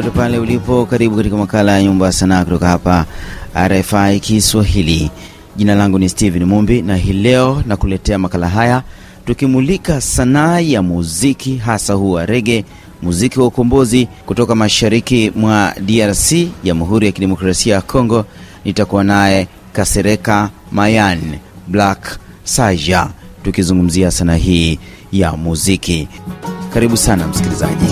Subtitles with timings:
[0.00, 3.06] popote pale ulipo, karibu katika makala ya nyumba ya sanaa kutoka hapa
[3.68, 5.10] RFI Kiswahili.
[5.56, 8.82] Jina langu ni Steven Mumbi na hii leo nakuletea makala haya
[9.26, 12.64] tukimulika sanaa ya muziki, hasa huu wa rege,
[13.02, 16.32] muziki wa ukombozi kutoka mashariki mwa DRC,
[16.64, 18.24] Jamhuri ya Kidemokrasia ya Kongo.
[18.64, 21.20] Nitakuwa naye Kasereka Mayan
[21.68, 23.08] Black Saja
[23.42, 24.78] tukizungumzia sanaa hii
[25.12, 26.08] ya muziki.
[26.74, 27.86] Karibu sana msikilizaji.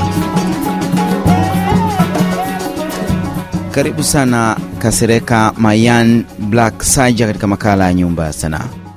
[3.79, 8.88] Karibu sana Kasereka Mayan Black Saja katika makala ya nyumba ya sanaa.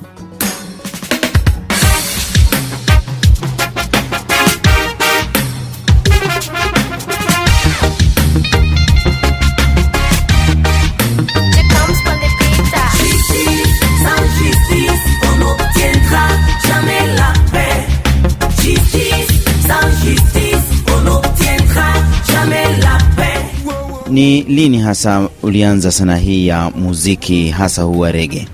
[24.12, 28.48] Ni lini hasa ulianza sanaa hii ya muziki hasa huu wa rege?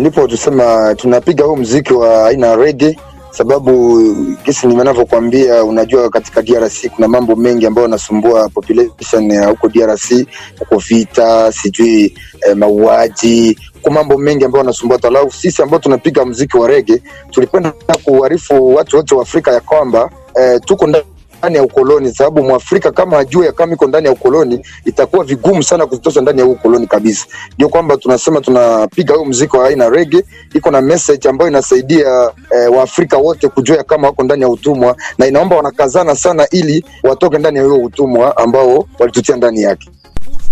[0.00, 2.98] Ndipo tusema tunapiga huu mziki wa aina ya rege,
[3.30, 4.02] sababu
[4.44, 10.26] gisi ninavyokuambia, unajua katika DRC kuna mambo mengi ambayo yanasumbua population ya huko DRC,
[10.58, 12.14] huko vita, sijui
[12.48, 15.30] eh, mauaji huko mambo mengi ambayo yanasumbua talau.
[15.30, 17.72] Sisi ambao tunapiga mziki wa rege tulipenda
[18.04, 21.04] kuarifu watu wote wa Afrika ya kwamba eh, tuko ndani
[21.50, 26.20] ya ukoloni, sababu mwafrika kama ajue kama iko ndani ya ukoloni itakuwa vigumu sana kuzitosha
[26.20, 27.26] ndani ya ukoloni kabisa.
[27.54, 32.72] Ndio kwamba tunasema tunapiga huyo mziki wa aina rege, iko na message ambayo inasaidia eh,
[32.76, 37.58] waafrika wote kujua kama wako ndani ya utumwa, na inaomba wanakazana sana ili watoke ndani
[37.58, 39.88] ya huyo utumwa ambao walitutia ndani yake.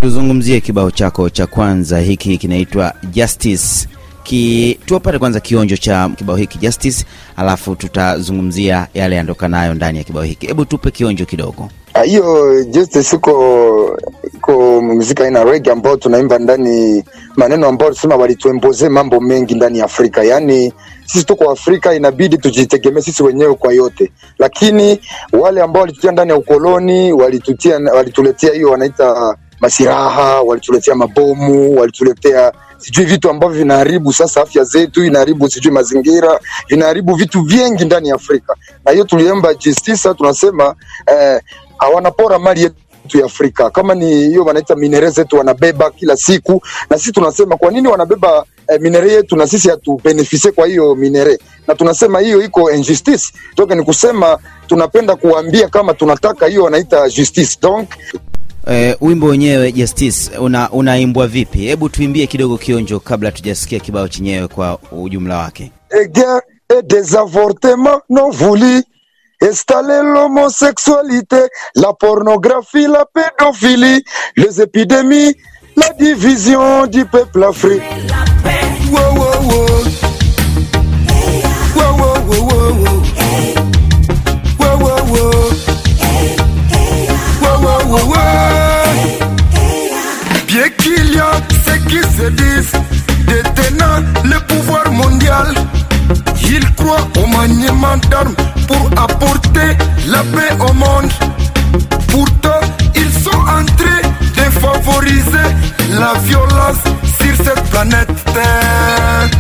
[0.01, 3.89] Tuzungumzie kibao chako cha kwanza, hiki kinaitwa Justice
[4.23, 7.05] ki tuwapate kwanza kionjo cha kibao hiki Justice,
[7.37, 10.47] alafu tutazungumzia yale yandokanayo ndani ya kibao hiki.
[10.47, 11.69] Hebu tupe kionjo kidogo.
[12.05, 13.99] Hiyo Justice iko
[14.35, 17.05] iko muziki aina rege ambao tunaimba ndani
[17.37, 20.23] maneno ambayo sema walituemboze mambo mengi ndani ya Afrika.
[20.25, 20.73] Yaani
[21.07, 25.01] sisi tuko Afrika, inabidi tujitegemee sisi wenyewe kwa yote, lakini
[25.33, 33.05] wale ambao walitutia ndani ya ukoloni walitutia, walituletea hiyo wanaita masiraha, walituletea mabomu, walituletea sijui
[33.05, 38.57] vitu ambavyo vinaharibu sasa afya zetu, inaharibu sijui mazingira, vinaharibu vitu vingi ndani ya Afrika.
[38.85, 40.75] Na hiyo tuliomba justice, tunasema
[41.07, 41.41] eh,
[41.79, 43.71] hawanapora mali yetu ya Afrika.
[43.71, 48.45] Kama ni hiyo wanaita minere zetu wanabeba kila siku, na sisi tunasema kwa nini wanabeba
[48.69, 51.39] eh, minere yetu na sisi hatubenefisie kwa hiyo minere,
[51.69, 53.33] na tunasema hiyo iko injustice.
[53.55, 57.89] Toka ni kusema tunapenda kuambia kama tunataka hiyo wanaita justice donc
[58.67, 61.59] E, wimbo wenyewe Justice una unaimbwa vipi?
[61.59, 65.73] Hebu tuimbie kidogo kionjo kabla tujasikia kibao chenyewe kwa ujumla wake.
[68.31, 68.83] voulus,
[69.43, 74.05] installer l'homosexualité, la pornographie, la pédophilie,
[74.37, 75.35] les épidémies,
[75.77, 78.30] la division du peuple africain.
[95.31, 95.55] Pouvoir mondial,
[96.43, 98.35] ils croient au maniement d'armes
[98.67, 99.77] pour apporter
[100.07, 101.11] la paix au monde.
[102.09, 102.61] Pourtant,
[102.95, 104.03] ils sont en train
[104.37, 105.49] de favoriser
[105.99, 106.83] la violence
[107.21, 109.31] sur cette planète Terre.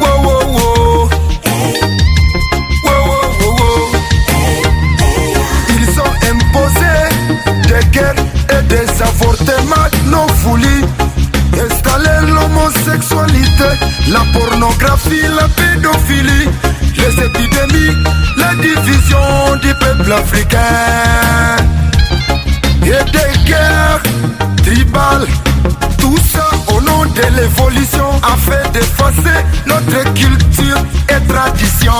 [0.00, 1.08] Wow, wow, wow.
[2.84, 3.88] Wow, wow, wow, wow.
[5.68, 6.94] Ils ont imposé
[7.68, 10.84] des guerres et des avortements non voulus.
[14.08, 16.48] La pornographie, la pédophilie,
[16.96, 17.96] les épidémies,
[18.36, 20.58] la division du peuple africain.
[22.84, 24.02] Et des guerres
[24.64, 25.26] tribales,
[25.98, 31.92] tout ça au nom de l'évolution afin d'effacer notre culture et tradition.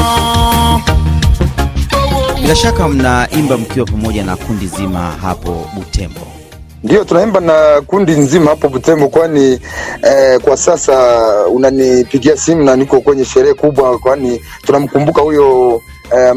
[2.41, 6.42] Bila shaka mnaimba mkiwa pamoja na kundi zima hapo Butembo.
[6.85, 9.61] Ndio tunaimba na kundi nzima hapo Butembo, kwani
[10.03, 10.95] eh, kwa sasa
[11.47, 15.81] unanipigia simu na niko kwenye sherehe kubwa, kwani tunamkumbuka huyo
[16.17, 16.35] eh,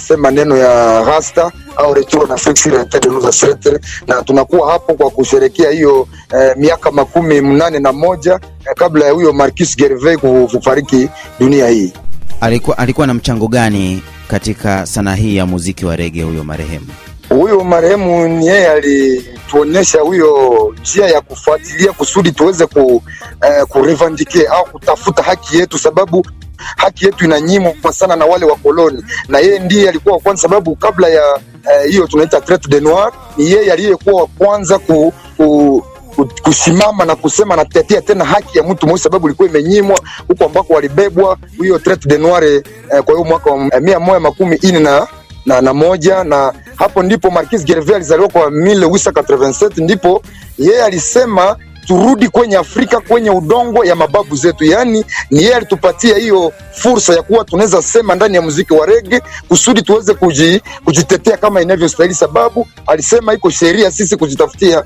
[0.00, 6.08] sema neno ya Rasta au retour na ancêtres, na tunakuwa hapo kwa kusherekea hiyo
[6.40, 10.18] eh, miaka makumi mnane na moja eh, kabla ya huyo Marcus Gervais
[10.50, 11.08] kufariki
[11.40, 11.92] dunia hii.
[12.40, 16.86] Alikuwa, alikuwa na mchango gani katika sanaa hii ya muziki wa rege huyo marehemu?
[17.28, 23.02] Huyo marehemu ni yeye alituonyesha huyo njia ya kufuatilia kusudi tuweze ku,
[23.42, 26.26] eh, kurevandike au kutafuta haki yetu, sababu
[26.76, 31.08] haki yetu inanyimwa sana na wale wakoloni, na yeye ndiye alikuwa wa kwanza, sababu kabla
[31.08, 31.40] ya
[31.88, 35.84] hiyo uh, tunaita traite de noir, ni yeye aliyekuwa wa kwanza ku, ku
[36.42, 41.38] kusimama na kusema natetea tena haki ya mtu mweusi, sababu ilikuwa imenyimwa huko ambako walibebwa
[41.62, 42.62] hiyo traite de noir eh,
[43.04, 45.06] kwa hiyo mwaka wa eh, mia moja makumi ine na,
[45.46, 50.22] na, na moja na hapo ndipo Marquis Gervais alizaliwa kwa 1887 ndipo
[50.58, 51.56] yeye alisema
[51.86, 54.64] turudi kwenye Afrika kwenye udongo ya mababu zetu.
[54.64, 59.20] Yaani ni yeye alitupatia hiyo fursa ya kuwa tunaweza sema ndani ya muziki wa rege
[59.48, 64.84] kusudi tuweze kuji, kujitetea kama inavyostahili, sababu alisema iko sheria sisi kujitafutia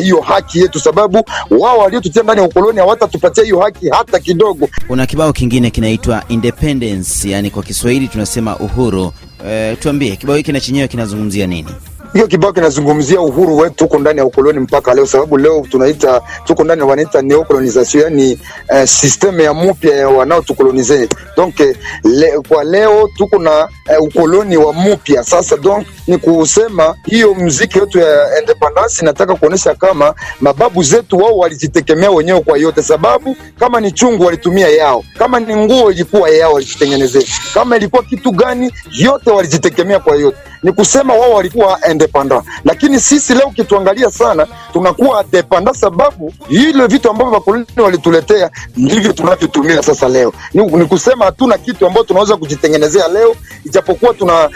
[0.00, 4.68] hiyo eh, haki yetu, sababu wao waliotutia ndani ya ukoloni hawatatupatia hiyo haki hata kidogo.
[4.86, 9.12] Kuna kibao kingine kinaitwa Independence, yani kwa Kiswahili tunasema uhuru.
[9.46, 11.70] E, tuambie kibao hiki na chenyewe kinazungumzia nini?
[12.12, 16.64] Hiyo kibao kinazungumzia uhuru wetu, tuko ndani ya ukoloni mpaka leo, sababu leo tunaita tuko
[16.64, 18.38] ndani wanaita neocolonization, yani
[18.70, 21.08] uh, system ya mupya ya wanaotukolonize.
[21.36, 21.60] Donc
[22.04, 23.64] le, kwa leo tuko na
[23.98, 25.56] uh, ukoloni wa mupya sasa.
[25.56, 32.10] Donc ni kusema hiyo mziki yetu ya independence inataka kuonesha kama mababu zetu wao walijitegemea
[32.10, 37.22] wenyewe kwa yote, sababu kama ni chungu walitumia yao, kama ni nguo ilikuwa yao walijitengenezea,
[37.54, 40.38] kama ilikuwa kitu gani, yote walijitegemea kwa yote.
[40.62, 47.10] Ni kusema wao walikuwa independent, lakini sisi leo ukituangalia sana tunakuwa dependent, sababu ile vitu
[47.10, 50.32] ambavyo wakoloni walituletea ndivyo tunavyotumia sasa leo.
[50.54, 53.34] Ni, ni kusema hatuna kitu ambacho tunaweza kujitengenezea leo,
[53.64, 54.50] ijapokuwa tuna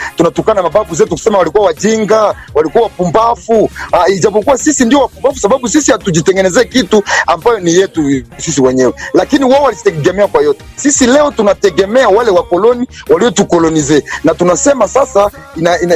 [0.62, 3.62] mababu zetu kusema walikuwa wajinga, walikuwa wapumbavu.
[3.92, 9.44] Uh, ijapokuwa sisi ndio wapumbavu, sababu sisi hatujitengenezee kitu ambayo ni yetu sisi wenyewe, lakini
[9.44, 10.64] wao walitegemea kwa yote.
[10.76, 15.91] Sisi leo tunategemea wale wakoloni waliotukolonize, na tunasema sasa ina, ina,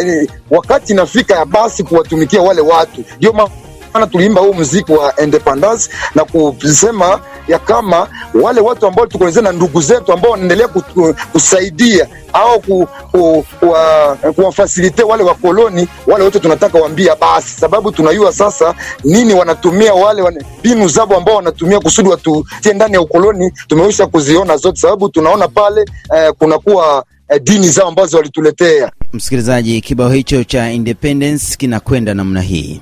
[0.50, 6.25] wakati inafika ya basi kuwatumikia wale watu, ndio maana tuliimba huu mziki wa independence na
[6.25, 8.08] kusema ya kama
[8.43, 10.69] wale watu ambao tukolonize na ndugu zetu ambao wanaendelea
[11.32, 13.44] kusaidia au ku, ku,
[14.34, 20.22] kuwafasilite wale wakoloni wale wote tunataka waambia basi, sababu tunajua sasa nini wanatumia wale
[20.60, 23.52] mbinu zabo ambao wanatumia kusudi watutie ndani ya ukoloni.
[23.69, 25.84] Tumeisha kuziona zote, sababu tunaona pale
[26.16, 28.90] eh, kunakuwa eh, dini zao ambazo walituletea.
[29.12, 32.81] Msikilizaji, kibao hicho cha Independence kinakwenda namna hii.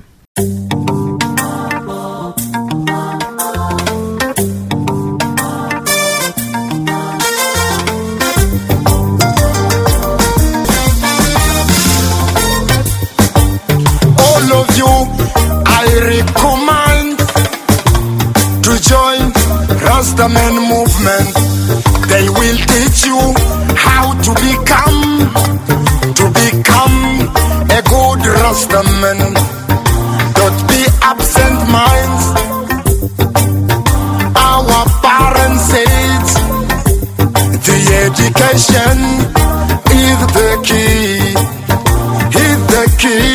[43.05, 43.35] Key.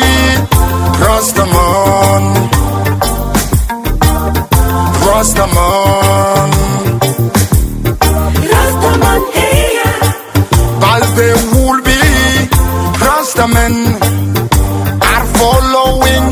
[1.06, 2.24] Rastaman,
[5.06, 6.50] Rastaman,
[8.52, 9.78] Rastaman, hey,
[10.82, 12.00] but they will be
[13.06, 13.74] Rastaman.
[15.12, 16.24] Are following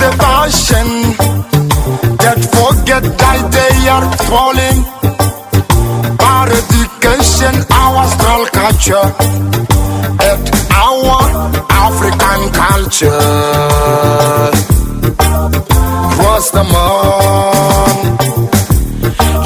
[0.00, 0.88] the passion.
[2.22, 4.78] That forget that they are falling.
[6.30, 7.54] Our education,
[7.84, 8.04] our
[8.58, 9.06] culture,
[12.00, 13.18] African culture.
[16.14, 18.18] Trust the mom.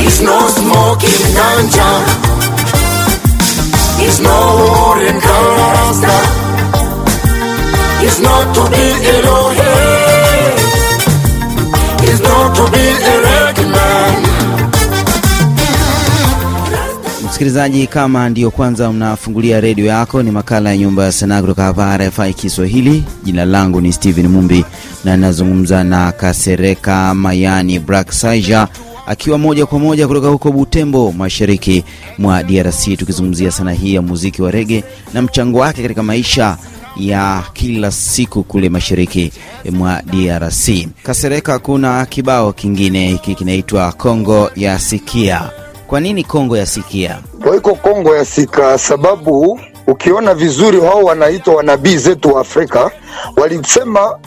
[0.05, 1.91] It's no smoking ganja.
[4.05, 6.17] It's no war in Gaza.
[8.05, 10.59] It's not to be Elohim.
[12.11, 13.42] It's not to be Elohim.
[17.33, 21.97] Msikilizaji, kama ndiyo kwanza mnafungulia redio yako, ni makala ya Nyumba ya Sanaa kutoka hapa
[21.99, 23.05] RFI Kiswahili.
[23.25, 24.65] Jina langu ni Steven Mumbi
[25.05, 28.69] na nazungumza na Kasereka Mayani Black Saija
[29.07, 31.85] akiwa moja kwa moja kutoka huko Butembo, mashariki
[32.19, 34.85] mwa DRC, tukizungumzia sanaa hii ya muziki wa rege
[35.15, 36.57] na mchango wake katika maisha
[36.97, 39.33] ya kila siku kule mashariki
[39.73, 40.89] mwa DRC.
[41.03, 45.51] Kasereka, kuna kibao kingine hiki kinaitwa Kongo ya Sikia.
[45.93, 47.19] Kwa nini Kongo ya Sikia?
[47.63, 52.91] Kwa Kongo ya sika, sababu ukiona vizuri, wao wanaitwa wanabii zetu wa Afrika,
[53.37, 54.19] walisema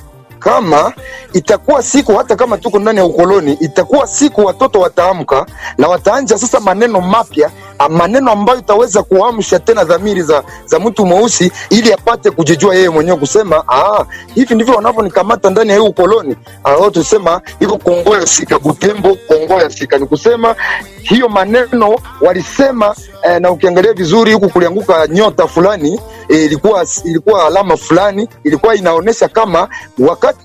[0.46, 0.94] kama
[1.34, 5.46] itakuwa siku, hata kama tuko ndani ya ukoloni, itakuwa siku watoto wataamka
[5.78, 7.52] na wataanja sasa maneno mapya
[7.90, 13.18] maneno ambayo itaweza kuamsha tena dhamiri za, za mtu mweusi ili apate kujijua yeye mwenyewe
[13.18, 16.36] kusema ah, hivi ndivyo wanavyonikamata ndani ya hii ukoloni.
[16.64, 20.56] Ah, tusema iko Kongo ya Sika, Butembo, Kongo ya Sika, ni kusema
[21.02, 26.00] hiyo maneno walisema eh, na ukiangalia vizuri huku kulianguka nyota fulani
[26.30, 30.40] eh, ilikuwa ilikuwa alama fulani ilikuwa inaonyesha kama wakati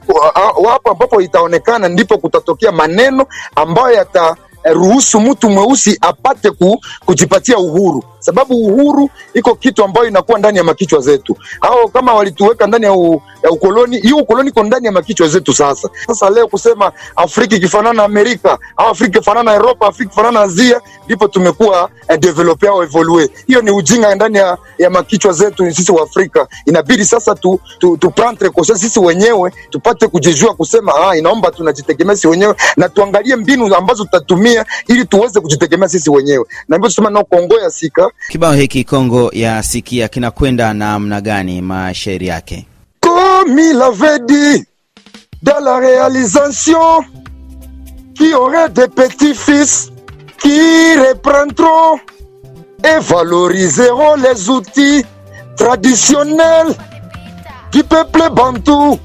[0.65, 8.05] wapo ambapo itaonekana ndipo kutatokea maneno ambayo yata ruhusu mtu mweusi apate ku, kujipatia uhuru,
[8.19, 12.93] sababu uhuru iko kitu ambayo inakuwa ndani ya makichwa zetu, au kama walituweka ndani ya,
[13.43, 15.53] ya ukoloni, hiyo ukoloni iko ndani ya makichwa zetu.
[15.55, 20.41] Sasa sasa leo kusema Afrika ikifanana na Amerika au Afrika ikifanana na Europa, Afrika ikifanana
[20.41, 23.31] na Asia, ndipo tumekuwa eh, develop au evolue.
[23.47, 26.49] Hiyo ni ujinga ndani ya, ya makichwa zetu sisi wa Afrika.
[26.67, 32.15] Inabidi sasa tu, tu, tu prendre conscience sisi wenyewe tupate kujijua kusema ah, inaomba tunajitegemea
[32.17, 37.11] sisi wenyewe na tuangalie mbinu ambazo tutatumia ili tuweze kujitegemea sisi wenyewe, na hivyo tunasema
[37.11, 38.11] na Kongo ya Sika.
[38.29, 42.67] Kibao hiki Kongo ya Sikia kinakwenda namna gani mashairi yake?
[43.41, 44.67] Comme il avait dit
[45.43, 47.03] dans la réalisation
[48.15, 49.91] qui aurait des petits-fils
[50.39, 51.99] qui reprendront
[52.85, 55.03] et valoriseront les outils
[55.57, 56.77] traditionnels
[57.73, 58.99] du peuple bantou.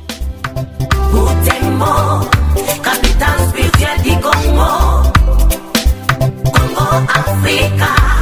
[3.47, 5.11] Spirituelle du Congo.
[6.43, 8.14] Congo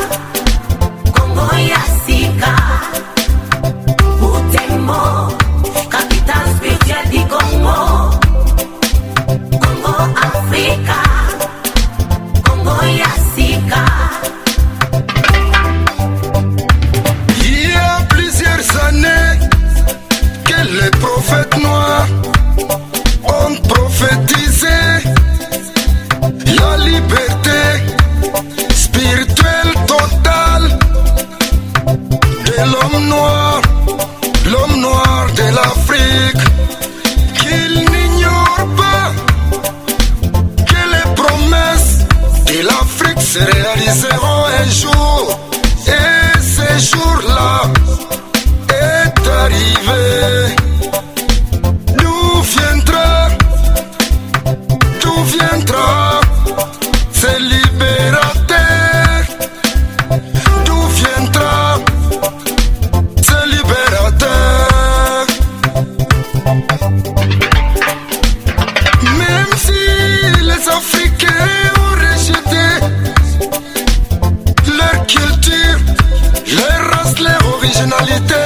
[77.86, 78.43] nationalité.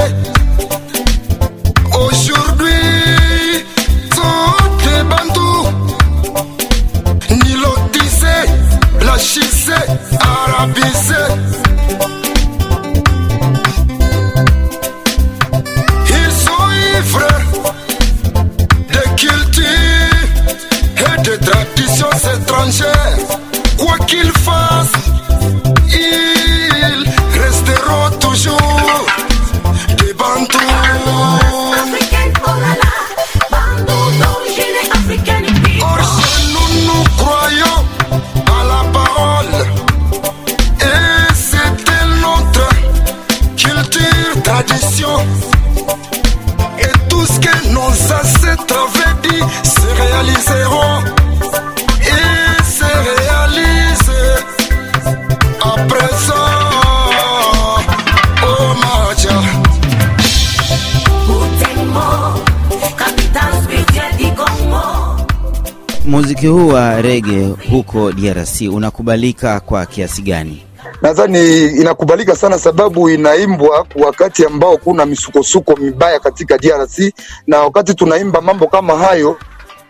[66.37, 70.63] Muziki huu wa rege huko DRC unakubalika kwa kiasi gani?
[71.01, 77.13] Nadhani inakubalika sana, sababu inaimbwa wakati ambao kuna misukosuko mibaya katika DRC,
[77.47, 79.37] na wakati tunaimba mambo kama hayo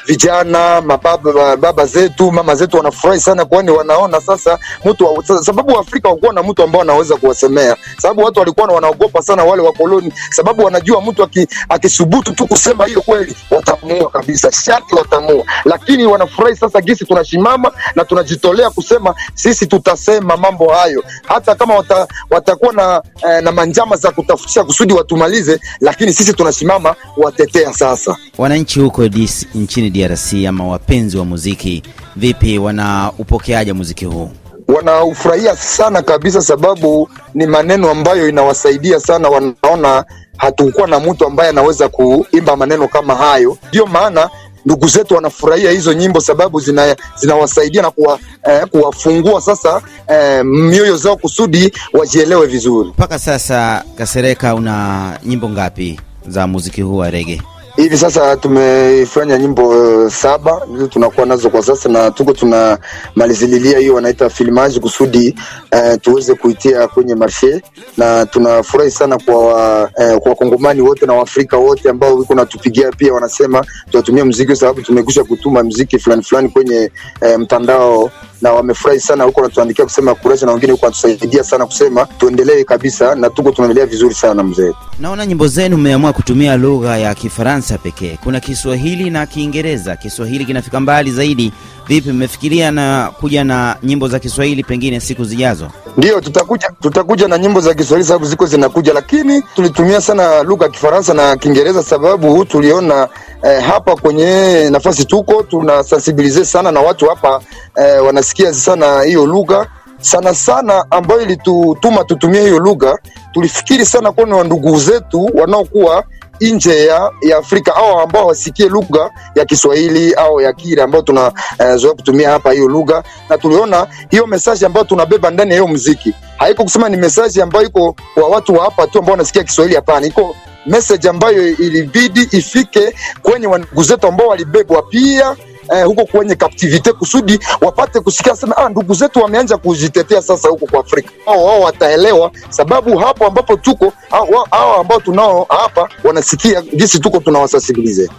[0.07, 6.33] vijana mababa baba zetu mama zetu wanafurahi sana, kwani wanaona sasa mtu sababu Afrika wakuwa
[6.33, 11.29] na mtu ambao anaweza kuwasemea, sababu watu walikuwa wanaogopa sana wale wakoloni, sababu wanajua mtu
[11.69, 15.43] akisubutu tu kusema hiyo kweli watamua kabisa, shati watamua.
[15.65, 22.07] Lakini wanafurahi sasa gisi tunashimama na tunajitolea kusema sisi tutasema mambo hayo, hata kama wata,
[22.29, 28.17] watakuwa na, eh, na manjama za kutafutisha kusudi watumalize, lakini sisi tunasimama watetea sasa.
[28.37, 31.83] Wananchi huko DC, nchini DRC ama wapenzi wa muziki,
[32.15, 34.29] vipi, wanaupokeaje muziki huu?
[34.67, 39.29] wanaufurahia sana kabisa, sababu ni maneno ambayo inawasaidia sana.
[39.29, 40.05] Wanaona
[40.37, 44.29] hatukuwa na mtu ambaye anaweza kuimba maneno kama hayo, ndiyo maana
[44.65, 50.97] ndugu zetu wanafurahia hizo nyimbo sababu zina zinawasaidia na kuwa, eh, kuwafungua sasa eh, mioyo
[50.97, 52.89] zao kusudi wajielewe vizuri.
[52.89, 57.41] Mpaka sasa Kasereka, una nyimbo ngapi za muziki huu wa rege?
[57.77, 62.77] Hivi sasa tumefanya nyimbo uh, saba ndizo tunakuwa nazo kwa sasa, na tuko tuna
[63.15, 65.35] malizililia hiyo wanaita filmage kusudi
[65.71, 67.61] uh, tuweze kuitia kwenye marshe,
[67.97, 73.65] na tunafurahi sana kwa wa, uh, wote na waafrika wote ambao wiko natupigia pia, wanasema
[73.91, 76.91] tunatumia mziki sababu tumekwisha kutuma mziki fulani fulani kwenye
[77.21, 82.05] uh, mtandao na wamefurahi sana huko, wanatuandikia kusema kurasa, na wengine huko wanatusaidia sana kusema
[82.05, 84.71] tuendelee kabisa, na tuko tunaendelea vizuri sana mzee.
[84.99, 88.17] Naona nyimbo zenu mmeamua kutumia lugha ya Kifaransa pekee.
[88.23, 89.95] Kuna Kiswahili na Kiingereza.
[89.95, 91.53] Kiswahili kinafika mbali zaidi.
[91.87, 95.67] Vipi, mmefikiria na kuja na nyimbo za Kiswahili pengine siku zijazo?
[95.97, 100.71] Ndio, tutakuja tutakuja na nyimbo za Kiswahili sababu ziko zinakuja, lakini tulitumia sana lugha ya
[100.71, 103.07] Kifaransa na Kiingereza sababu tuliona
[103.43, 107.41] eh, hapa kwenye nafasi tuko tuna sensibilize sana na watu hapa
[107.75, 109.67] eh, wanasikia sana hiyo lugha
[110.01, 112.97] sana sana ambayo ilitutuma tutumie hiyo lugha.
[113.33, 116.03] Tulifikiri sana kuwa ni wandugu zetu wanaokuwa
[116.41, 121.91] nje ya, ya Afrika au ambao wasikie lugha ya Kiswahili au ya kile ambayo tunazoea
[121.91, 126.13] uh, kutumia hapa hiyo lugha, na tuliona hiyo mesaji ambayo tunabeba ndani ya hiyo muziki
[126.37, 129.75] haiko kusema ni mesaji ambayo iko kwa watu wa hapa tu ambao wanasikia Kiswahili.
[129.75, 135.35] Hapana, iko message ambayo ilibidi ifike kwenye wandugu zetu ambao walibebwa pia
[135.75, 140.65] eh, huko kwenye captivity kusudi wapate kusikia sema, ah, ndugu zetu wameanza kujitetea sasa huko
[140.65, 141.09] kwa Afrika.
[141.25, 147.19] Wao wao wataelewa, sababu hapo ambapo tuko hao hao ambao tunao hapa wanasikia jinsi tuko
[147.19, 148.09] tunawasasibilize.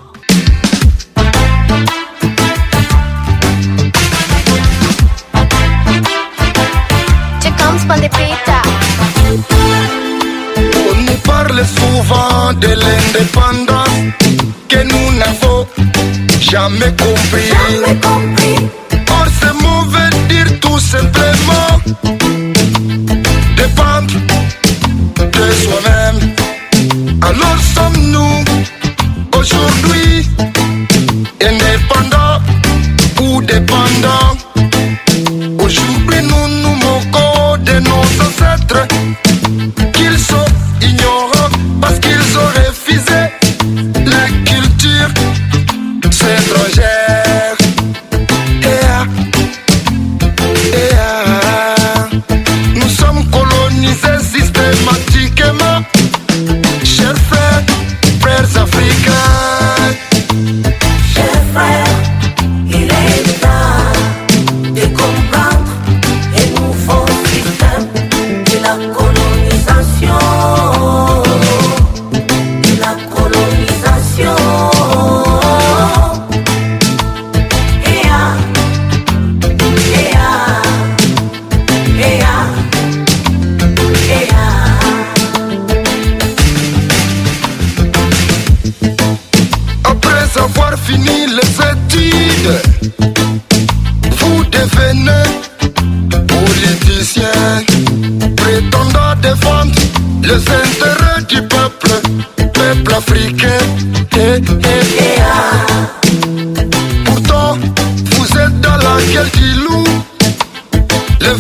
[10.91, 14.28] On nous parle souvent de l'indépendance
[16.51, 17.49] jamais compris.
[17.49, 18.69] Jamais compris.
[19.11, 21.71] Or, ce mot veut dire tout simplement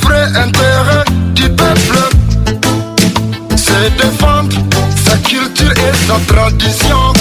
[0.02, 1.98] vrai intérêt du peuple,
[3.56, 4.56] c'est défendre
[5.04, 7.12] sa culture et sa tradition.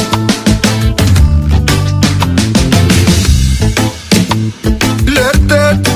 [5.15, 5.89] Leurs têtes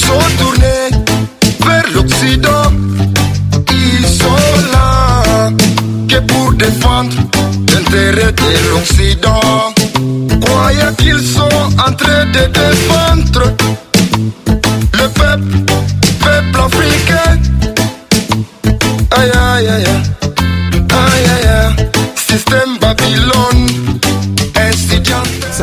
[0.00, 0.90] sont tournées
[1.66, 2.66] vers l'Occident.
[3.72, 5.50] Ils sont là
[6.08, 7.16] que pour défendre
[7.72, 9.74] l'intérêt de l'Occident.
[10.40, 13.54] Croyant qu'ils sont en train de défendre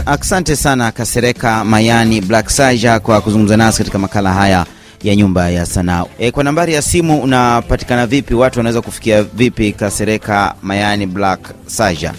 [0.07, 4.65] Asante sana Kasereka Mayani Black Saja kwa kuzungumza nasi katika makala haya
[5.03, 6.05] ya nyumba ya sanaa.
[6.19, 8.33] E, kwa nambari ya simu unapatikana vipi?
[8.33, 12.13] Watu wanaweza kufikia vipi Kasereka Mayani Black Saja?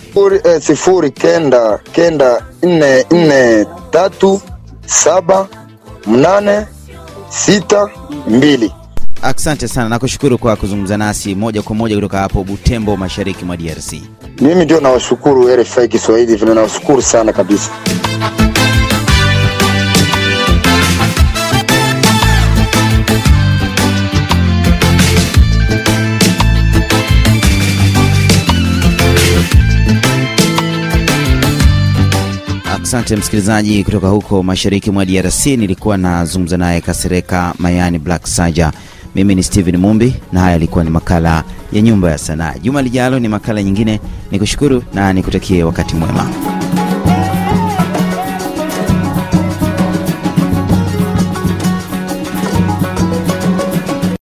[0.61, 4.41] sifuri, eh, kenda kenda nne nne tatu
[4.87, 5.49] saba
[6.07, 6.67] mnane
[7.29, 7.89] sita
[8.29, 8.73] mbili.
[9.23, 13.93] Asante sana, nakushukuru kwa kuzungumza nasi moja kwa moja kutoka hapo Butembo, mashariki mwa DRC.
[14.41, 17.71] Mimi ndio nawashukuru RFI Kiswahili, vile nawashukuru sana kabisa.
[32.83, 35.47] Asante msikilizaji kutoka huko mashariki mwa DRC.
[35.47, 38.73] Nilikuwa nazungumza naye Kasereka Mayani Black Saja.
[39.15, 42.55] Mimi ni Steven Mumbi na haya yalikuwa ni makala ya Nyumba ya Sanaa.
[42.63, 44.01] Juma lijalo ni makala nyingine.
[44.31, 46.31] Nikushukuru na nikutakie wakati mwema.